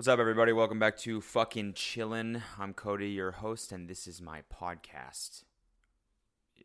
[0.00, 0.54] What's up, everybody?
[0.54, 2.40] Welcome back to fucking chillin'.
[2.58, 5.44] I'm Cody, your host, and this is my podcast.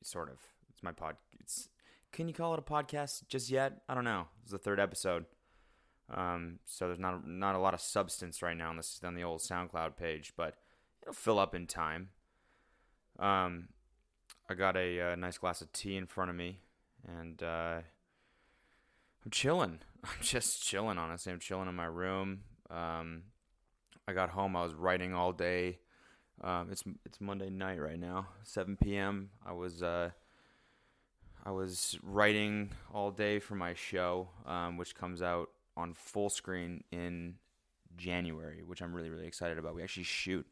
[0.01, 0.38] Sort of.
[0.69, 1.17] It's my pod.
[1.42, 1.67] It's.
[2.13, 3.82] Can you call it a podcast just yet?
[3.90, 4.27] I don't know.
[4.43, 5.25] It's the third episode.
[6.09, 9.25] Um, so there's not not a lot of substance right now on this on the
[9.25, 10.55] old SoundCloud page, but
[11.02, 12.11] it'll fill up in time.
[13.20, 13.67] Um,
[14.49, 16.61] I got a, uh nice glass of tea in front of me,
[17.05, 17.81] and uh,
[19.25, 19.79] I'm chilling.
[20.05, 20.97] I'm just chilling.
[20.97, 22.43] Honestly, I'm chilling in my room.
[22.70, 23.23] Um,
[24.07, 24.55] I got home.
[24.55, 25.80] I was writing all day.
[26.41, 29.30] Um, it's it's Monday night right now, 7 p.m.
[29.45, 30.09] I was uh,
[31.45, 36.84] I was writing all day for my show, um, which comes out on full screen
[36.91, 37.36] in
[37.95, 39.75] January, which I'm really really excited about.
[39.75, 40.45] We actually shoot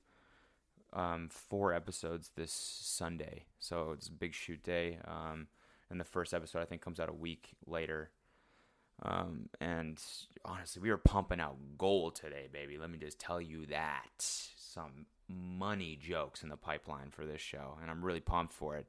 [0.94, 5.00] um, four episodes this Sunday, so it's a big shoot day.
[5.06, 5.48] Um,
[5.90, 8.10] and the first episode I think comes out a week later.
[9.02, 10.02] Um, and
[10.46, 12.78] honestly, we were pumping out gold today, baby.
[12.78, 14.12] Let me just tell you that.
[14.20, 18.88] Some money jokes in the pipeline for this show, and I'm really pumped for it.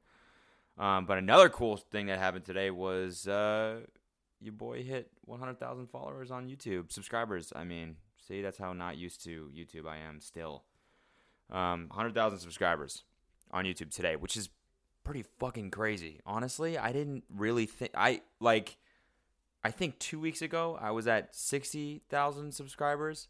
[0.78, 3.80] Um, but another cool thing that happened today was uh,
[4.40, 7.52] your boy hit 100,000 followers on YouTube, subscribers.
[7.54, 10.64] I mean, see, that's how not used to YouTube I am still.
[11.50, 13.04] Um, 100,000 subscribers
[13.52, 14.48] on YouTube today, which is
[15.04, 16.20] pretty fucking crazy.
[16.26, 18.78] Honestly, I didn't really think I like
[19.64, 23.28] I think 2 weeks ago I was at 60,000 subscribers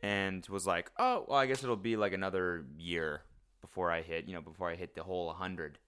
[0.00, 3.22] and was like, "Oh, well, I guess it'll be like another year
[3.60, 5.78] before I hit, you know, before I hit the whole 100."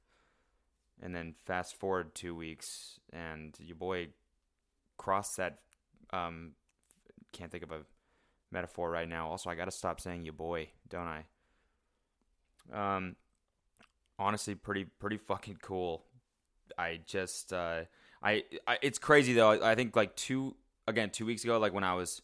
[1.03, 4.09] And then fast forward 2 weeks and your boy
[4.97, 5.59] crossed that
[6.13, 6.53] um
[7.33, 7.81] can't think of a
[8.53, 9.29] metaphor right now.
[9.29, 11.25] Also, I got to stop saying your boy, don't I?
[12.73, 13.17] Um,
[14.19, 16.05] honestly, pretty pretty fucking cool.
[16.79, 17.83] I just uh,
[18.23, 19.51] I, I it's crazy though.
[19.51, 20.57] I, I think like two
[20.87, 22.23] again two weeks ago, like when I was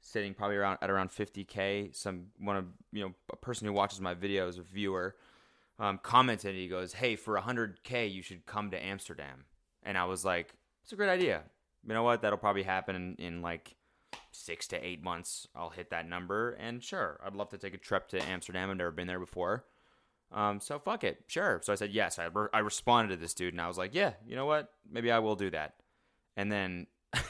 [0.00, 4.00] sitting probably around at around 50k, some one of you know a person who watches
[4.00, 5.16] my videos, a viewer,
[5.78, 6.54] um, commented.
[6.54, 9.44] He goes, "Hey, for 100k, you should come to Amsterdam."
[9.82, 11.42] And I was like, "It's a great idea.
[11.86, 12.22] You know what?
[12.22, 13.74] That'll probably happen in, in like."
[14.30, 16.50] six to eight months, I'll hit that number.
[16.52, 18.70] And sure, I'd love to take a trip to Amsterdam.
[18.70, 19.64] I've never been there before.
[20.32, 21.60] Um, so fuck it, sure.
[21.62, 22.18] So I said yes.
[22.18, 24.70] I, re- I responded to this dude, and I was like, yeah, you know what?
[24.90, 25.74] Maybe I will do that.
[26.36, 26.86] And then,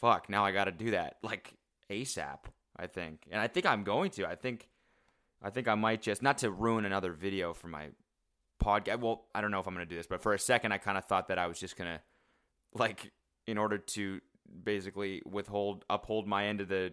[0.00, 1.54] fuck, now I got to do that like
[1.90, 2.38] ASAP.
[2.76, 4.26] I think, and I think I'm going to.
[4.26, 4.68] I think,
[5.42, 7.88] I think I might just not to ruin another video for my
[8.62, 9.00] podcast.
[9.00, 10.96] Well, I don't know if I'm gonna do this, but for a second, I kind
[10.96, 12.00] of thought that I was just gonna
[12.74, 13.12] like
[13.46, 14.20] in order to
[14.64, 16.92] basically withhold uphold my end of the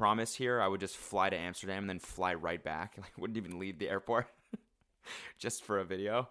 [0.00, 2.96] promise here, I would just fly to Amsterdam and then fly right back.
[3.00, 4.28] Like wouldn't even leave the airport
[5.38, 6.30] just for a video.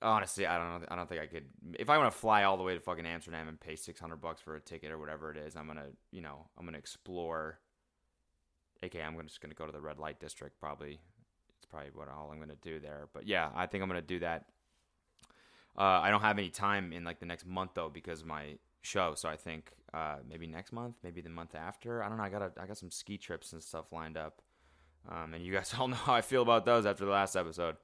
[0.00, 0.86] Honestly, I don't know.
[0.90, 1.44] I don't think I could.
[1.78, 4.22] If I want to fly all the way to fucking Amsterdam and pay six hundred
[4.22, 7.58] bucks for a ticket or whatever it is, I'm gonna, you know, I'm gonna explore.
[8.82, 10.58] AKA, I'm just gonna go to the red light district.
[10.58, 10.98] Probably,
[11.58, 13.08] it's probably what all I'm gonna do there.
[13.12, 14.46] But yeah, I think I'm gonna do that.
[15.76, 19.14] Uh, I don't have any time in like the next month though because my show.
[19.14, 22.02] So I think uh, maybe next month, maybe the month after.
[22.02, 22.24] I don't know.
[22.24, 24.42] I got a, I got some ski trips and stuff lined up,
[25.10, 27.76] um, and you guys all know how I feel about those after the last episode.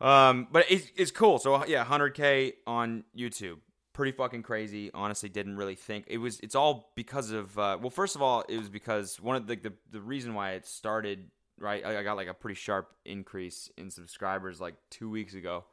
[0.00, 1.38] Um, but it's it's cool.
[1.38, 3.58] So yeah, 100k on YouTube,
[3.92, 4.90] pretty fucking crazy.
[4.94, 6.38] Honestly, didn't really think it was.
[6.40, 9.56] It's all because of uh, well, first of all, it was because one of the
[9.56, 11.84] the, the reason why it started right.
[11.84, 15.64] I, I got like a pretty sharp increase in subscribers like two weeks ago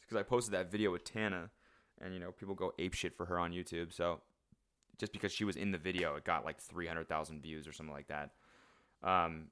[0.00, 1.50] because I posted that video with Tana
[2.00, 3.92] and you know people go ape shit for her on YouTube.
[3.92, 4.20] So
[4.98, 7.72] just because she was in the video, it got like three hundred thousand views or
[7.72, 8.30] something like that.
[9.02, 9.46] Um,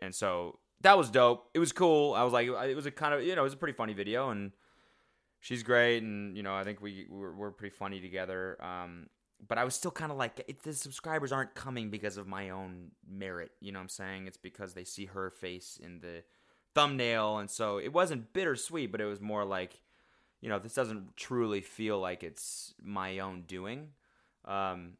[0.00, 1.48] and so that was dope.
[1.54, 2.14] It was cool.
[2.14, 3.92] I was like, it was a kind of you know it was a pretty funny
[3.92, 4.52] video, and
[5.40, 8.56] she's great, and you know I think we we're, we're pretty funny together.
[8.62, 9.06] Um,
[9.46, 12.50] but I was still kind of like, it, the subscribers aren't coming because of my
[12.50, 13.52] own merit.
[13.60, 14.26] You know what I'm saying?
[14.26, 16.24] It's because they see her face in the
[16.74, 19.80] thumbnail, and so it wasn't bittersweet, but it was more like
[20.40, 23.88] you know, this doesn't truly feel like it's my own doing.
[24.44, 24.94] Um,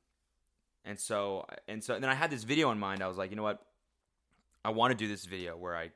[0.85, 3.03] and so, and so, and then I had this video in mind.
[3.03, 3.63] I was like, you know what?
[4.65, 5.91] I want to do this video where I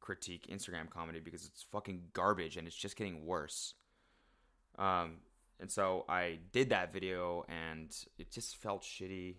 [0.00, 3.74] critique Instagram comedy because it's fucking garbage and it's just getting worse.
[4.78, 5.18] Um,
[5.60, 9.36] and so I did that video and it just felt shitty,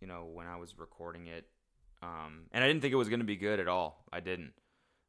[0.00, 1.46] you know, when I was recording it.
[2.02, 4.04] Um, and I didn't think it was going to be good at all.
[4.12, 4.54] I didn't.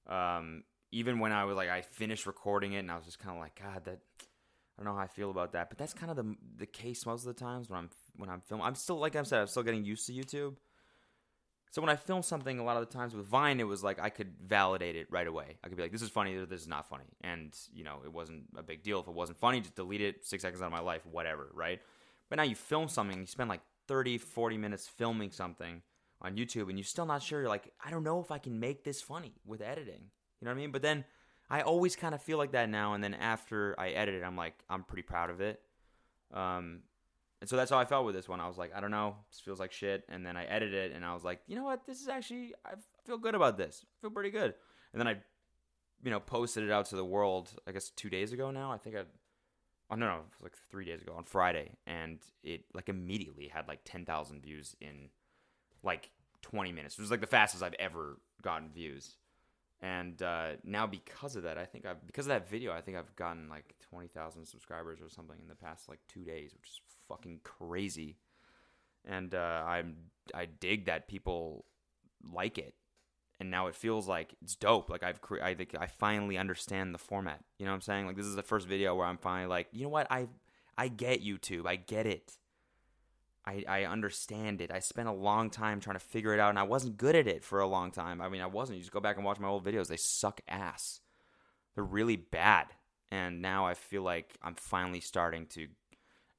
[0.06, 0.64] Um,
[0.94, 3.42] even when I was like I finished recording it and I was just kind of
[3.42, 5.70] like God that I don't know how I feel about that.
[5.70, 8.42] But that's kind of the the case most of the times when I'm when I'm
[8.42, 8.66] filming.
[8.66, 10.56] I'm still like I said I'm still getting used to YouTube.
[11.72, 14.00] So when I film something a lot of the times with Vine it was like
[14.00, 15.58] I could validate it right away.
[15.64, 17.10] I could be like this is funny or this is not funny.
[17.22, 19.00] And you know it wasn't a big deal.
[19.00, 21.82] If it wasn't funny just delete it six seconds out of my life whatever right?
[22.30, 25.82] But now you film something you spend like 30, 40 minutes filming something
[26.22, 27.42] on YouTube and you're still not sure.
[27.42, 30.10] You're like, I don't know if I can make this funny with editing.
[30.44, 30.72] You know what I mean?
[30.74, 31.06] But then
[31.50, 32.96] I always kind of feel like that now.
[32.96, 35.62] And then after I edit it, I'm like, I'm pretty proud of it.
[36.34, 36.82] Um,
[37.40, 38.42] and so that's how I felt with this one.
[38.42, 40.04] I was like, I don't know, this feels like shit.
[40.10, 42.54] And then I edited it, and I was like, you know what, this is actually,
[42.66, 42.72] I
[43.06, 43.86] feel good about this.
[43.86, 44.54] I feel pretty good.
[44.92, 45.16] And then I,
[46.04, 47.52] you know, posted it out to the world.
[47.66, 48.74] I guess two days ago now.
[48.74, 49.04] I think I,
[49.92, 53.48] oh no, no, it was like three days ago on Friday, and it like immediately
[53.48, 55.08] had like ten thousand views in
[55.84, 56.10] like
[56.42, 56.96] twenty minutes.
[56.96, 59.16] It was like the fastest I've ever gotten views
[59.84, 62.96] and uh, now because of that, I think I've because of that video, I think
[62.96, 66.70] I've gotten like twenty thousand subscribers or something in the past like two days, which
[66.70, 68.16] is fucking crazy.
[69.06, 69.98] And uh, I'm
[70.34, 71.66] I dig that people
[72.34, 72.76] like it,
[73.42, 74.90] and now it feels like it's dope.
[74.90, 77.44] Like I've cre- I think I finally understand the format.
[77.60, 78.08] You know what I'm saying?
[78.08, 80.08] Like this is the first video where I'm finally like, you know what?
[80.10, 80.30] I
[80.78, 81.68] I get YouTube.
[81.68, 82.38] I get it.
[83.46, 84.72] I, I understand it.
[84.72, 87.28] I spent a long time trying to figure it out, and I wasn't good at
[87.28, 88.22] it for a long time.
[88.22, 88.78] I mean, I wasn't.
[88.78, 91.02] You just go back and watch my old videos; they suck ass.
[91.76, 92.68] They're really bad.
[93.12, 95.68] And now I feel like I'm finally starting to,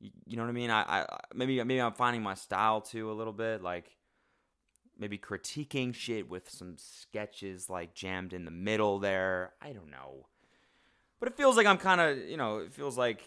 [0.01, 0.71] you know what I mean?
[0.71, 3.97] I, I maybe maybe I'm finding my style too a little bit, like
[4.99, 9.53] maybe critiquing shit with some sketches like jammed in the middle there.
[9.63, 10.27] I don't know,
[11.21, 13.23] but it feels like I'm kind of, you know, it feels like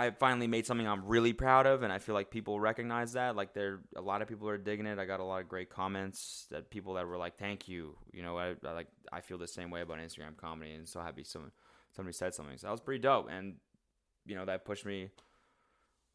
[0.00, 3.36] I finally made something I'm really proud of, and I feel like people recognize that.
[3.36, 4.98] Like there, a lot of people are digging it.
[4.98, 8.22] I got a lot of great comments that people that were like, "Thank you." You
[8.22, 11.22] know, I, I like I feel the same way about Instagram comedy, and so happy
[11.22, 11.50] someone
[11.94, 12.56] somebody said something.
[12.56, 13.56] So that was pretty dope, and
[14.24, 15.10] you know that pushed me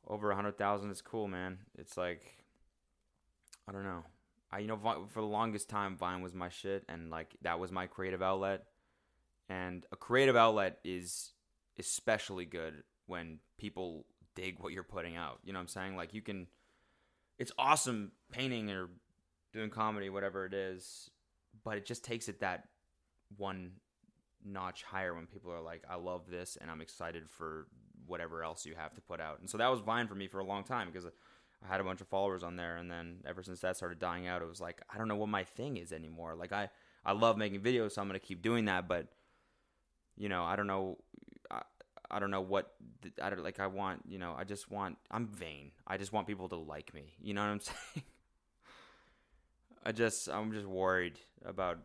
[0.08, 0.90] over a hundred thousand.
[0.90, 1.60] It's cool, man.
[1.78, 2.44] It's like
[3.70, 4.04] I don't know.
[4.52, 4.80] I you know
[5.14, 8.64] for the longest time Vine was my shit, and like that was my creative outlet.
[9.48, 11.34] And a creative outlet is
[11.78, 14.06] especially good when people
[14.36, 15.40] dig what you're putting out.
[15.44, 15.96] You know what I'm saying?
[15.96, 16.48] Like you can
[17.38, 18.90] it's awesome painting or
[19.54, 21.10] doing comedy, whatever it is,
[21.64, 22.66] but it just takes it that
[23.38, 23.72] one
[24.44, 27.68] notch higher when people are like, I love this and I'm excited for
[28.06, 29.40] whatever else you have to put out.
[29.40, 31.84] And so that was Vine for me for a long time because I had a
[31.84, 34.62] bunch of followers on there and then ever since that started dying out, it was
[34.62, 36.36] like, I don't know what my thing is anymore.
[36.36, 36.70] Like I,
[37.04, 39.08] I love making videos, so I'm going to keep doing that, but
[40.18, 40.98] you know, I don't know
[42.10, 42.74] I don't know what
[43.22, 43.60] I don't like.
[43.60, 44.36] I want you know.
[44.38, 44.98] I just want.
[45.12, 45.72] I'm vain.
[45.88, 47.14] I just want people to like me.
[47.22, 48.06] You know what I'm saying?
[49.84, 51.80] I just I'm just worried about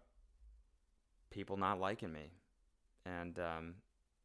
[1.30, 2.32] people not liking me,
[3.04, 3.74] and um,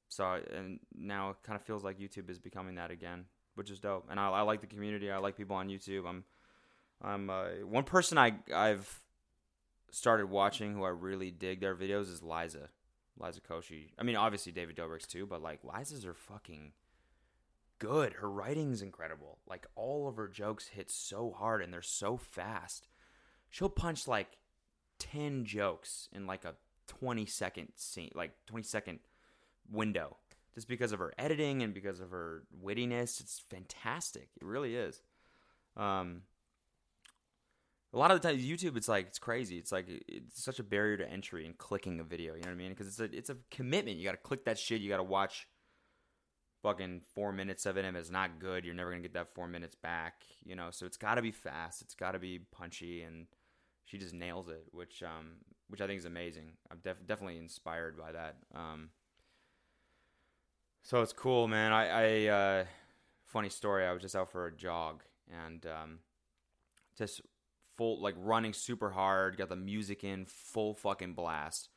[0.07, 3.25] so and now it kind of feels like YouTube is becoming that again,
[3.55, 4.07] which is dope.
[4.09, 5.11] And I, I like the community.
[5.11, 6.07] I like people on YouTube.
[6.07, 6.23] I'm
[7.01, 9.01] I'm uh, one person I I've
[9.91, 12.69] started watching who I really dig their videos is Liza.
[13.19, 13.89] Liza Koshy.
[13.97, 16.73] I mean, obviously David Dobrik's too, but like Liza's are fucking
[17.79, 18.13] good.
[18.13, 19.39] Her writing's incredible.
[19.47, 22.87] Like all of her jokes hit so hard and they're so fast.
[23.49, 24.37] She'll punch like
[24.99, 26.55] 10 jokes in like a
[26.87, 28.99] 20 second scene, like 20 second
[29.71, 30.17] window.
[30.53, 34.29] Just because of her editing and because of her wittiness, it's fantastic.
[34.39, 35.01] It really is.
[35.75, 36.21] Um,
[37.95, 39.57] a lot of the times YouTube, it's like it's crazy.
[39.57, 42.35] It's like it's such a barrier to entry in clicking a video.
[42.35, 42.71] You know what I mean?
[42.71, 43.97] Because it's a it's a commitment.
[43.97, 44.81] You got to click that shit.
[44.81, 45.47] You got to watch
[46.61, 47.85] fucking four minutes of it.
[47.85, 50.23] And if it's not good, you're never gonna get that four minutes back.
[50.43, 51.81] You know, so it's got to be fast.
[51.81, 53.27] It's got to be punchy, and
[53.85, 55.37] she just nails it, which um
[55.69, 56.51] which I think is amazing.
[56.69, 58.35] I'm def- definitely inspired by that.
[58.53, 58.89] Um,
[60.83, 61.71] so it's cool, man.
[61.71, 62.65] I I uh,
[63.23, 63.85] funny story.
[63.85, 65.99] I was just out for a jog and um,
[66.97, 67.21] just
[67.77, 71.69] full like running super hard, got the music in full fucking blast.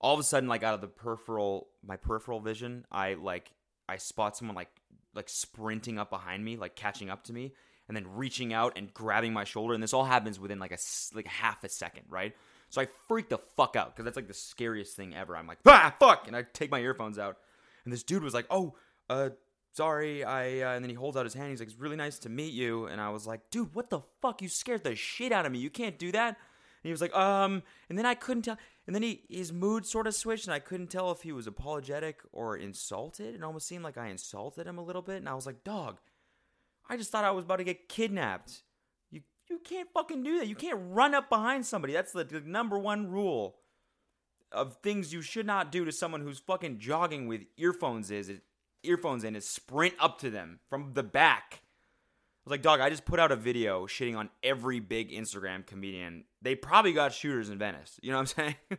[0.00, 3.52] All of a sudden, like out of the peripheral, my peripheral vision, I like
[3.88, 4.70] I spot someone like
[5.14, 7.54] like sprinting up behind me, like catching up to me,
[7.88, 9.74] and then reaching out and grabbing my shoulder.
[9.74, 10.78] And this all happens within like a
[11.14, 12.34] like half a second, right?
[12.70, 15.36] So I freak the fuck out because that's like the scariest thing ever.
[15.36, 17.38] I'm like, ah, fuck, and I take my earphones out,
[17.84, 18.74] and this dude was like, oh,
[19.08, 19.30] uh,
[19.72, 21.50] sorry, I, uh, and then he holds out his hand.
[21.50, 22.86] He's like, it's really nice to meet you.
[22.86, 24.42] And I was like, dude, what the fuck?
[24.42, 25.58] You scared the shit out of me.
[25.58, 26.28] You can't do that.
[26.28, 28.56] And he was like, um, and then I couldn't tell.
[28.86, 31.46] And then he, his mood sort of switched, and I couldn't tell if he was
[31.46, 33.34] apologetic or insulted.
[33.34, 35.16] It almost seemed like I insulted him a little bit.
[35.16, 35.98] And I was like, dog,
[36.88, 38.62] I just thought I was about to get kidnapped.
[39.10, 39.20] You,
[39.50, 40.48] you can't fucking do that.
[40.48, 41.92] You can't run up behind somebody.
[41.92, 43.56] That's the, the number one rule
[44.52, 48.42] of things you should not do to someone who's fucking jogging with earphones is it
[48.82, 51.60] earphones in and sprint up to them from the back.
[51.60, 55.66] I was like, dog, I just put out a video shitting on every big Instagram
[55.66, 56.24] comedian.
[56.40, 57.98] They probably got shooters in Venice.
[58.02, 58.78] You know what I'm saying?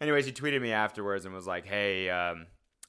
[0.00, 2.46] Anyways, he tweeted me afterwards and was like, hey, um,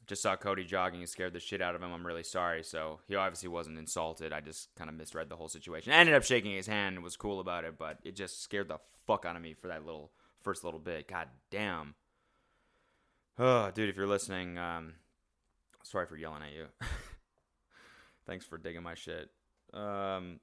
[0.08, 1.92] just saw Cody jogging and scared the shit out of him.
[1.92, 2.64] I'm really sorry.
[2.64, 4.34] So he obviously wasn't insulted.
[4.34, 5.94] I just kind of misread the whole situation.
[5.94, 8.68] I ended up shaking his hand and was cool about it, but it just scared
[8.68, 10.12] the fuck out of me for that little
[10.42, 11.08] first little bit.
[11.08, 11.96] God damn.
[13.40, 14.94] Oh, dude, if you're listening, um,
[15.90, 16.66] sorry for yelling at you.
[18.28, 19.30] Thanks for digging my shit.
[19.74, 20.40] Um,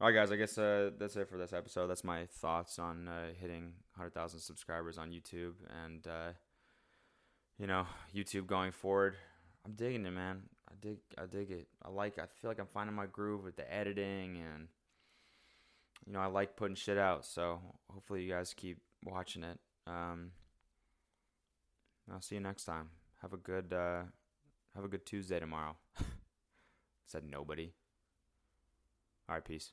[0.00, 0.32] all right, guys.
[0.32, 1.88] I guess uh, that's it for this episode.
[1.88, 5.54] That's my thoughts on uh, hitting 100,000 subscribers on YouTube
[5.84, 6.06] and.
[6.06, 6.32] Uh,
[7.58, 9.16] you know, YouTube going forward.
[9.64, 10.42] I'm digging it, man.
[10.68, 11.68] I dig I dig it.
[11.82, 14.68] I like I feel like I'm finding my groove with the editing and
[16.06, 17.24] you know, I like putting shit out.
[17.24, 19.58] So, hopefully you guys keep watching it.
[19.86, 20.32] Um
[22.12, 22.90] I'll see you next time.
[23.24, 24.02] Have a good uh
[24.74, 25.76] have a good Tuesday tomorrow.
[27.06, 27.72] Said nobody.
[29.26, 29.72] All right, peace.